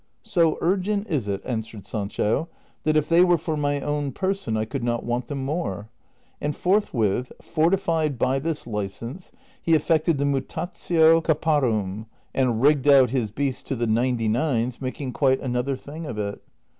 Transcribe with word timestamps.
"So 0.35 0.57
urgent 0.61 1.05
is 1.09 1.27
it," 1.27 1.43
answered 1.45 1.85
Sancho," 1.85 2.49
that 2.85 2.95
if 2.97 3.07
they 3.07 3.23
were 3.23 3.37
for 3.37 3.53
ray 3.55 3.81
own 3.81 4.11
person 4.13 4.57
I 4.57 4.65
could 4.65 4.83
not 4.83 5.03
want 5.03 5.27
them 5.27 5.45
more;" 5.45 5.89
and 6.41 6.55
forthwith, 6.55 7.31
fortified 7.39 8.17
by 8.17 8.39
this 8.39 8.65
license, 8.65 9.31
he 9.61 9.75
effected 9.75 10.17
the 10.17 10.25
mutatio 10.25 11.21
eapptinim,^ 11.21 12.07
and 12.33 12.61
rigged 12.63 12.87
out 12.87 13.11
his 13.11 13.29
beast 13.29 13.67
to 13.67 13.75
tlie 13.75 13.89
ninety 13.89 14.27
nines, 14.27 14.81
making 14.81 15.13
quite 15.13 15.39
another 15.39 15.77
thing 15.77 16.07
of 16.07 16.17
it. 16.17 16.41